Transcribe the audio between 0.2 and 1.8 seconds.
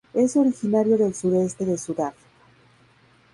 originario del sudeste de